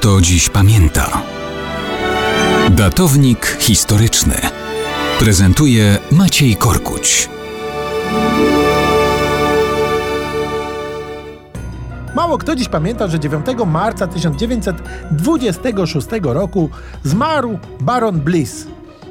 kto 0.00 0.20
dziś 0.20 0.48
pamięta. 0.48 1.22
Datownik 2.70 3.56
historyczny 3.60 4.34
prezentuje 5.18 5.98
Maciej 6.12 6.56
Korkuć. 6.56 7.28
Mało 12.14 12.38
kto 12.38 12.56
dziś 12.56 12.68
pamięta, 12.68 13.08
że 13.08 13.20
9 13.20 13.46
marca 13.66 14.06
1926 14.06 16.08
roku 16.22 16.70
zmarł 17.04 17.58
baron 17.80 18.20
Bliss. 18.20 18.66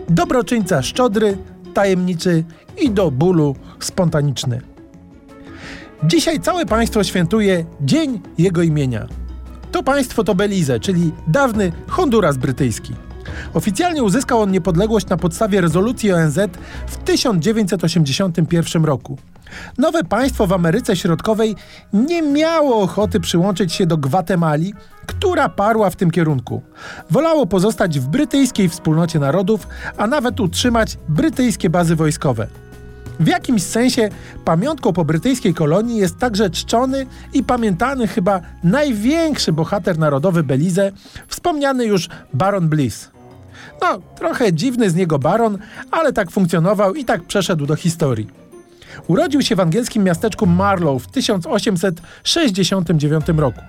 Dobroczyńca 0.09 0.81
szczodry, 0.81 1.37
tajemniczy 1.73 2.43
i 2.81 2.91
do 2.91 3.11
bólu 3.11 3.55
spontaniczny. 3.79 4.61
Dzisiaj 6.03 6.39
całe 6.39 6.65
państwo 6.65 7.03
świętuje 7.03 7.65
dzień 7.81 8.21
jego 8.37 8.61
imienia. 8.61 9.28
To 9.71 9.83
państwo 9.83 10.23
to 10.23 10.35
Belize, 10.35 10.79
czyli 10.79 11.11
dawny 11.27 11.71
Honduras 11.87 12.37
brytyjski. 12.37 12.93
Oficjalnie 13.53 14.03
uzyskał 14.03 14.41
on 14.41 14.51
niepodległość 14.51 15.07
na 15.07 15.17
podstawie 15.17 15.61
rezolucji 15.61 16.11
ONZ 16.11 16.39
w 16.87 16.97
1981 16.97 18.85
roku. 18.85 19.17
Nowe 19.77 20.03
państwo 20.03 20.47
w 20.47 20.53
Ameryce 20.53 20.95
Środkowej 20.95 21.55
nie 21.93 22.21
miało 22.21 22.81
ochoty 22.81 23.19
przyłączyć 23.19 23.73
się 23.73 23.85
do 23.85 23.97
Gwatemali, 23.97 24.73
która 25.05 25.49
parła 25.49 25.89
w 25.89 25.95
tym 25.95 26.11
kierunku. 26.11 26.61
Wolało 27.09 27.45
pozostać 27.45 27.99
w 27.99 28.07
brytyjskiej 28.07 28.69
wspólnocie 28.69 29.19
narodów, 29.19 29.67
a 29.97 30.07
nawet 30.07 30.39
utrzymać 30.39 30.97
brytyjskie 31.09 31.69
bazy 31.69 31.95
wojskowe. 31.95 32.47
W 33.19 33.27
jakimś 33.27 33.63
sensie 33.63 34.09
pamiątką 34.45 34.93
po 34.93 35.05
brytyjskiej 35.05 35.53
kolonii 35.53 35.97
jest 35.97 36.17
także 36.17 36.49
czczony 36.49 37.05
i 37.33 37.43
pamiętany 37.43 38.07
chyba 38.07 38.41
największy 38.63 39.53
bohater 39.53 39.97
narodowy 39.97 40.43
Belize, 40.43 40.91
wspomniany 41.27 41.85
już 41.85 42.09
Baron 42.33 42.69
Bliss. 42.69 43.09
No, 43.81 43.99
trochę 44.15 44.53
dziwny 44.53 44.89
z 44.89 44.95
niego 44.95 45.19
baron, 45.19 45.57
ale 45.91 46.13
tak 46.13 46.31
funkcjonował 46.31 46.95
i 46.95 47.05
tak 47.05 47.23
przeszedł 47.23 47.65
do 47.65 47.75
historii. 47.75 48.27
Urodził 49.07 49.41
się 49.41 49.55
w 49.55 49.59
angielskim 49.59 50.03
miasteczku 50.03 50.45
Marlow 50.45 51.03
w 51.03 51.07
1869 51.07 53.25
roku. 53.37 53.61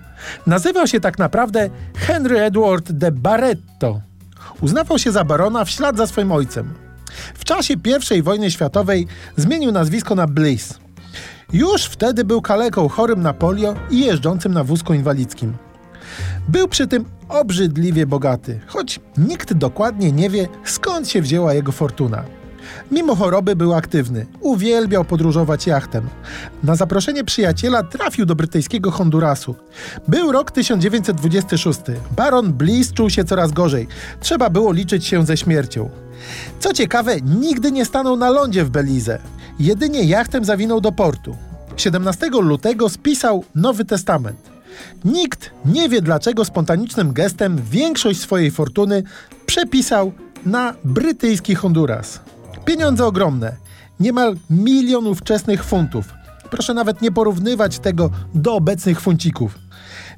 Nazywał 0.47 0.87
się 0.87 1.01
tak 1.01 1.19
naprawdę 1.19 1.71
Henry 1.97 2.41
Edward 2.41 2.93
de 2.93 3.13
Barretto. 3.13 4.01
Uznawał 4.61 4.99
się 4.99 5.13
za 5.13 5.25
barona 5.25 5.65
w 5.65 5.71
ślad 5.71 5.97
za 5.97 6.07
swoim 6.07 6.33
ojcem. 6.33 6.75
W 7.35 7.45
czasie 7.45 7.75
I 8.17 8.23
wojny 8.23 8.51
światowej 8.51 9.07
zmienił 9.37 9.73
nazwisko 9.73 10.15
na 10.15 10.27
Bliss. 10.27 10.79
Już 11.53 11.85
wtedy 11.85 12.25
był 12.25 12.43
kaleką 12.43 12.89
chorym 12.89 13.23
na 13.23 13.33
polio 13.33 13.75
i 13.91 14.01
jeżdżącym 14.01 14.55
na 14.55 14.65
wózku 14.65 14.95
inwalidzkim. 14.95 15.55
Był 16.49 16.69
przy 16.69 16.87
tym 16.87 17.05
obrzydliwie 17.29 18.07
bogaty, 18.07 18.61
choć 18.67 19.01
nikt 19.17 19.55
dokładnie 19.55 20.13
nie 20.13 20.31
wie, 20.31 20.49
skąd 20.65 21.09
się 21.09 21.23
wzięła 21.23 21.55
jego 21.55 21.73
fortuna. 21.73 22.25
Mimo 22.91 23.17
choroby 23.17 23.57
był 23.57 23.75
aktywny, 23.75 24.27
uwielbiał 24.41 25.05
podróżować 25.05 25.67
jachtem. 25.67 26.09
Na 26.63 26.77
zaproszenie 26.77 27.25
przyjaciela 27.25 27.83
trafił 27.83 28.27
do 28.27 28.35
brytyjskiego 28.35 28.91
Hondurasu. 28.91 29.55
Był 30.09 30.33
rok 30.33 30.51
1926. 30.51 31.81
Baron 32.17 32.53
Bliss 32.53 32.93
czuł 32.93 33.11
się 33.11 33.25
coraz 33.25 33.53
gorzej. 33.53 33.89
Trzeba 34.21 34.51
było 34.51 34.73
liczyć 34.73 35.07
się 35.07 35.27
ze 35.27 35.37
śmiercią. 35.37 35.91
Co 36.59 36.73
ciekawe, 36.73 37.21
nigdy 37.21 37.73
nie 37.73 37.85
stanął 37.85 38.17
na 38.17 38.31
lądzie 38.31 38.65
w 38.65 38.71
Belize. 38.71 39.19
Jedynie 39.59 40.05
jachtem 40.05 40.45
zawinął 40.45 40.81
do 40.81 40.93
portu. 40.93 41.37
17 41.77 42.31
lutego 42.31 42.89
spisał 42.89 43.45
Nowy 43.55 43.85
Testament. 43.85 44.51
Nikt 45.05 45.51
nie 45.65 45.89
wie 45.89 46.03
dlaczego 46.03 46.45
spontanicznym 46.45 47.13
gestem 47.13 47.61
większość 47.71 48.21
swojej 48.21 48.51
fortuny 48.51 49.03
przepisał 49.47 50.13
na 50.47 50.75
brytyjski 50.85 51.55
Honduras. 51.55 52.21
Pieniądze 52.65 53.07
ogromne, 53.07 53.57
niemal 54.01 54.37
milion 54.51 55.07
ówczesnych 55.07 55.65
funtów. 55.65 56.09
Proszę 56.51 56.75
nawet 56.75 57.03
nie 57.03 57.13
porównywać 57.13 57.79
tego 57.79 58.11
do 58.35 58.55
obecnych 58.55 59.01
funcików. 59.01 59.59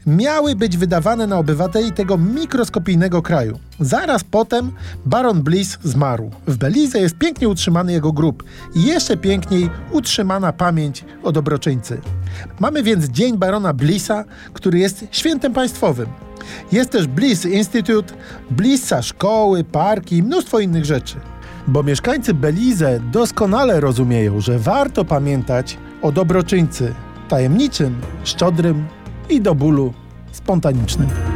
Miały 0.06 0.56
być 0.56 0.76
wydawane 0.76 1.26
na 1.26 1.38
obywateli 1.38 1.92
tego 1.92 2.18
mikroskopijnego 2.18 3.22
kraju. 3.22 3.58
Zaraz 3.80 4.24
potem 4.24 4.72
baron 5.06 5.42
Bliss 5.42 5.78
zmarł. 5.84 6.30
W 6.46 6.56
Belize 6.56 7.00
jest 7.00 7.18
pięknie 7.18 7.48
utrzymany 7.48 7.92
jego 7.92 8.12
grób 8.12 8.44
i 8.74 8.84
jeszcze 8.84 9.16
piękniej 9.16 9.70
utrzymana 9.92 10.52
pamięć 10.52 11.04
o 11.22 11.32
dobroczyńcy. 11.32 12.00
Mamy 12.60 12.82
więc 12.82 13.04
Dzień 13.04 13.38
Barona 13.38 13.72
Blissa, 13.72 14.24
który 14.52 14.78
jest 14.78 15.04
świętem 15.10 15.52
państwowym. 15.52 16.06
Jest 16.72 16.90
też 16.90 17.06
Bliss 17.06 17.44
Institute, 17.46 18.14
Blissa 18.50 19.02
szkoły, 19.02 19.64
parki 19.64 20.16
i 20.16 20.22
mnóstwo 20.22 20.60
innych 20.60 20.84
rzeczy. 20.84 21.16
Bo 21.68 21.82
mieszkańcy 21.82 22.34
Belize 22.34 23.00
doskonale 23.00 23.80
rozumieją, 23.80 24.40
że 24.40 24.58
warto 24.58 25.04
pamiętać 25.04 25.78
o 26.02 26.12
dobroczyńcy 26.12 26.94
tajemniczym, 27.28 28.00
szczodrym 28.24 28.86
i 29.28 29.40
do 29.40 29.54
bólu 29.54 29.92
spontanicznym. 30.32 31.31